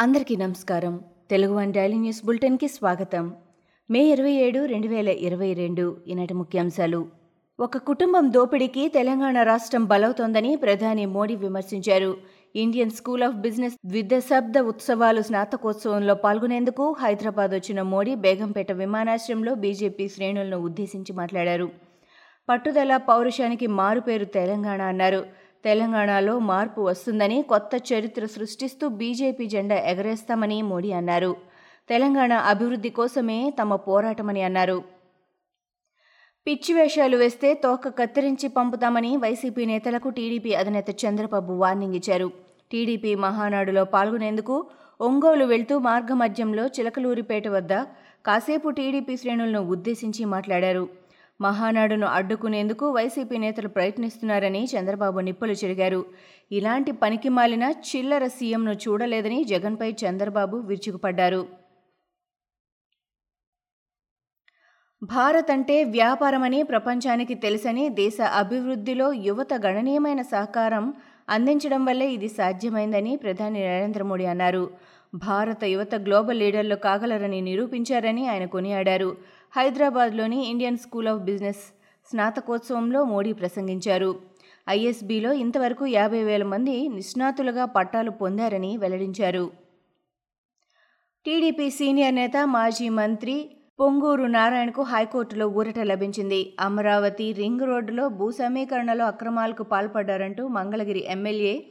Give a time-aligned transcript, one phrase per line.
[0.00, 1.00] అందరికీ నమస్కారం.
[1.30, 3.32] Telugu one daily news బులెటిన్కి స్వాగతం.
[3.90, 7.06] మే ఇరవై ఏడు రెండు వేల ఇరవై రెండు ఈనాటి ముఖ్యాంశాలు.
[7.60, 12.16] ఒక కుటుంబం దోపిడీకి తెలంగాణ రాష్ట్రం బలవుతోందని ప్రధాని మోడీ విమర్శించారు.
[12.56, 20.56] ఇండియన్ స్కూల్ ఆఫ్ బిజినెస్ ద్విదశాబ్ద ఉత్సవాలు స్నాతకోత్సవంలో పాల్గొనేందుకు హైదరాబాద్ వచ్చిన మోడీ బేగంపేట విమానాశ్రయంలో బీజేపీ శ్రేణులను
[20.56, 21.68] ఉద్దేశించి మాట్లాడారు.
[22.48, 25.26] పట్టుదల పౌరుషానికి మారుపేరు తెలంగాణ అన్నారు.
[25.64, 31.36] తెలంగాణలో మార్పు వస్తుందని కొత్త చరిత్ర సృష్టిస్తూ బీజేపీ జెండా ఎగరేస్తామని మోడీ అన్నారు.
[31.88, 34.82] తెలంగాణ అభివృద్ధి కోసమే తమ పోరాటమని అన్నారు.
[36.46, 42.30] పిచ్చి వేషాలు వేస్తే తోక కత్తిరించి పంపుతామని వైసీపీ నేతలకు టీడీపీ అధినేత చంద్రబాబు వార్నింగ్ ఇచ్చారు.
[42.72, 44.66] టీడీపీ మహానాడులో పాల్గొనేందుకు
[45.00, 47.72] ఒంగోలు వెళ్తూ మార్గమధ్యంలో చిలకలూరిపేట వద్ద
[48.26, 50.88] కాసేపు టీడీపీ శ్రేణులను ఉద్దేశించి మాట్లాడారు.
[51.40, 56.00] మహానాడును అడ్డుకునేందుకు వైసీపీ నేతలు ప్రయత్నిస్తున్నారని చంద్రబాబు నిప్పులు చెరిగారు.
[56.50, 61.42] ఇలాంటి పనికి మాలిన చిల్లర సీఎంను చూడలేదని జగన్పై చంద్రబాబు విరుచుకుపడ్డారు.
[65.02, 70.84] భారత్ అంటే వ్యాపారమని ప్రపంచానికి తెలుసని దేశ అభివృద్ధిలో యువత గణనీయమైన సహకారం
[71.28, 74.64] అందించడం వల్లే ఇది సాధ్యమైందని ప్రధాని నరేంద్ర మోడీ అన్నారు.
[75.14, 79.16] భారత యువత గ్లోబల్ లీడర్లు కాగలరని నిరూపించారని ఆయన కొనియాడారు.
[79.56, 81.62] హైదరాబాద్లోని ఇండియన్ స్కూల్ ఆఫ్ బిజినెస్
[82.10, 84.20] స్నాతకోత్సవంలో మోడీ ప్రసంగించారు.
[84.68, 89.50] ఐఎస్బీలో ఇంతవరకు యాభై వేల మంది నిష్ణాతులుగా పట్టాలు పొందారని వెల్లడించారు.
[91.26, 96.56] టీడీపీ సీనియర్ నేత మాజీ మంత్రి పొంగూరు నారాయణకు హైకోర్టులో ఊరట లభించింది.
[96.60, 101.66] అమరావతి రింగ్ రోడ్డులో భూ సమీకరణలో అక్రమాలకు పాల్పడ్డారంటూ మంగళగిరి ఎమ్మెల్యే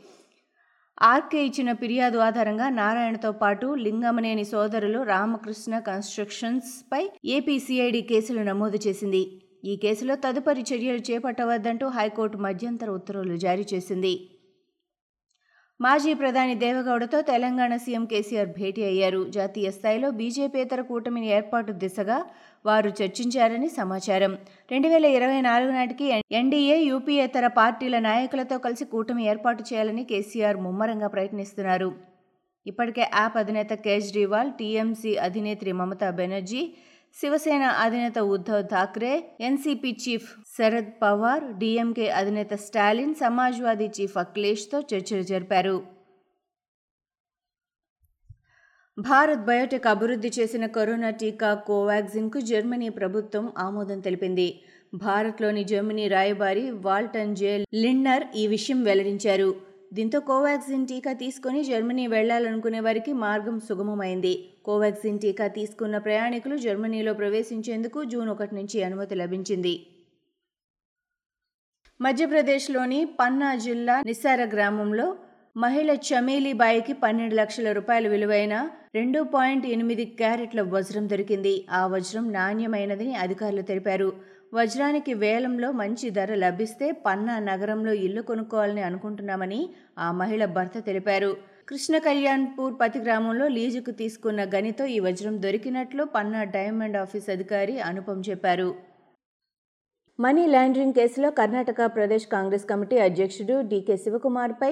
[1.01, 9.21] ఆర్కే ఇచ్చిన ఫిర్యాదు ఆధారంగా నారాయణతో పాటు లింగమనేని సోదరులు రామకృష్ణ కన్స్ట్రక్షన్స్ పై ఏపీసీఐడి కేసులు నమోదు చేసింది.
[9.65, 14.13] ఈ కేసులో తదుపరి చర్యలు చేపట్టవద్దంటూ హైకోర్టు మధ్యంతర ఉత్తర్వులు జారీ చేసింది.
[15.79, 19.19] మాజీ ప్రధాని దేవగౌడతో తెలంగాణ సీఎం కేసీఆర్ భేటీ అయ్యారు.
[19.35, 22.17] జాతీయ స్థాయిలో బీజేపీతర కూటమిని ఏర్పాటు దిశగా
[22.65, 24.31] వారు చర్చించారని సమాచారం.
[24.71, 26.07] రెండు వేల ఇరవై నాలుగు నాటికి
[26.39, 31.89] ఎన్డీఏ యూపీఏతర పార్టీల నాయకులతో కలిసి కూటమి ఏర్పాటు చేయాలని కేసీఆర్ ముమ్మరంగా ప్రయత్నిస్తున్నారు.
[32.65, 36.63] ఇప్పటికే యాప్ అధినేత కేజ్రీవాల్ టీఎంసీ అధినేత్రి మమతా బెనర్జీ
[37.15, 45.23] శివసేన అధినేత Uddhav Thackeray NCP chief Sharad Pawar DMK అధినేత స్టాలిన్ సమాజ్వాదీ చీఫ్ అఖిలేష్తో చర్చలు
[45.23, 45.77] జరిపారు.
[48.97, 54.47] భారత్ బయోటెక్ అభివృద్ధి చేసిన కరోనా టీకా కోవాక్సిన్కు జర్మనీ ప్రభుత్వం ఆమోదం తెలిపింది.
[54.93, 57.65] భారత్లోని జర్మనీ రాయబారి వాల్టన్ జే.
[57.75, 59.49] లిన్నర్ ఈ విషయం వెల్లడించారు.
[59.93, 64.49] దీంతో కోవాక్సిన్ టీకా తీసుకుని జర్మనీ వెళ్ళాలనుకునే వారికి మార్గం సుగమమైంది.
[64.65, 69.87] కోవాక్సిన్ టీకా తీసుకున్న ప్రయాణికులు జర్మనీలో ప్రవేశించేందుకు జూన్ ఒకటి నుంచి అనుమతి లభించింది.
[72.01, 75.17] మధ్యప్రదేశ్లోని పన్నా జిల్లా నిస్సార గ్రామంలో
[75.57, 81.67] మహిళ చమేలీబాయికి పన్నెండు లక్షల రూపాయల విలువైన రెండు పాయింట్ ఎనిమిది క్యారెట్ల వజ్రం దొరికింది.
[81.71, 84.36] ఆ వజ్రం నాణ్యమైనదని అధికారులు తెలిపారు.
[84.53, 89.69] వజ్రానికి వేలంలో మంచి ధర లభిస్తే పన్నా నగరంలో ఇల్లు కొనుక్కోవాలని అనుకుంటున్నామని
[89.99, 91.31] ఆ మహిళ భర్త తెలిపారు.
[91.69, 98.19] కృష్ణ కళ్యాణ్పూర్ పతి గ్రామంలో లీజుకు తీసుకున్న గనితో ఈ వజ్రం దొరికినట్లు పన్నా డైమండ్ ఆఫీస్ అధికారి అనుపం
[98.29, 98.69] చెప్పారు.
[100.19, 104.71] మనీ లాండరింగ్ కేసులో కర్ణాటక ప్రదేశ్ కాంగ్రెస్ కమిటీ అధ్యక్షుడు డీకే శివకుమార్పై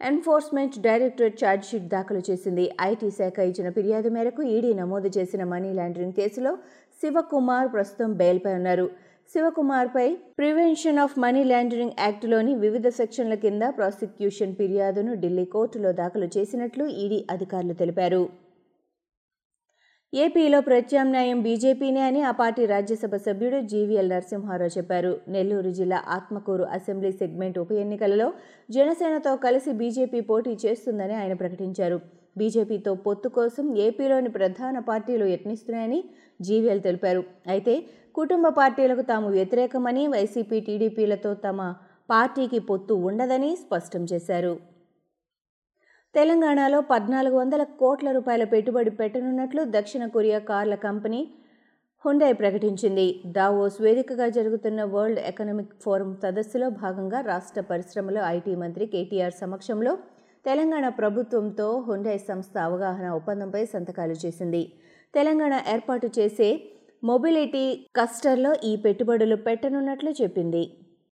[0.00, 2.64] ఎన్ఫోర్స్మెంట్ డైరెక్టరేట్ ఛార్జ్షీట్ దాఖలు చేసింది.
[2.80, 6.52] ఐటీ శాఖ ఇచ్చిన ఫిర్యాదు మేరకు ఈడీ నమోదు చేసిన మనీ లాండరింగ్ కేసులో
[7.00, 8.86] శివకుమార్ ప్రస్తుతం బెయిల్పై ఉన్నారు.
[9.30, 10.06] శివకుమార్పై
[10.38, 17.26] ప్రివెన్షన్ ఆఫ్ మనీ లాండరింగ్ యాక్ట్లోని వివిధ సెక్షన్ల కింద ప్రాసిక్యూషన్ ఫిర్యాదును ఢిల్లీ కోర్టులో దాఖలు చేసినట్లు ఈడీ
[17.30, 18.22] అధికారులు తెలిపారు.
[20.12, 25.12] ఏపీలో ప్రత్యామ్నాయం బీజేపీనే అని ఆ పార్టీ రాజ్యసభ సభ్యుడు జీవీఎల్ నరసింహారావు చెప్పారు.
[25.28, 28.26] నెల్లూరు జిల్లా ఆత్మకూరు అసెంబ్లీ సెగ్మెంట్ ఉప ఎన్నికలలో
[28.70, 31.98] జనసేనతో కలిసి బీజేపీ పోటీ చేస్తుందని ఆయన ప్రకటించారు.
[32.36, 36.00] బీజేపీతో పొత్తు కోసం ఏపీలోని ప్రధాన పార్టీలు యత్నిస్తున్నాయని
[36.40, 37.22] జీవీఎల్ తెలిపారు.
[37.54, 37.74] అయితే
[38.18, 41.58] కుటుంబ పార్టీలకు తాము వ్యతిరేకమని వైసీపీ టీడీపీలతో తమ
[42.10, 44.54] పార్టీకి పొత్తు ఉండదని స్పష్టం చేశారు.
[46.14, 51.20] తెలంగాణలో పద్నాలుగు వందల కోట్ల రూపాయల పెట్టుబడి పెట్టనున్నట్లు దక్షిణ కొరియా కార్ల కంపెనీ
[52.04, 53.06] హుండై ప్రకటించింది.
[53.36, 59.92] దావోస్ వేదికగా జరుగుతున్న వరల్డ్ ఎకనామిక్ ఫోరం సదస్సులో భాగంగా రాష్ట్ర పరిశ్రమలో ఐటీ మంత్రి కేటీఆర్ సమక్షంలో
[60.46, 64.62] తెలంగాణ ప్రభుత్వంతో హుండై సంస్థ అవగాహన ఒప్పందంపై సంతకాలు చేసింది.
[65.14, 66.48] తెలంగాణ ఏర్పాటు చేసే
[67.04, 70.62] మొబిలిటీ క్లస్టర్లో ఈ పెట్టుబడులు పెట్టనున్నట్లు చెప్పింది.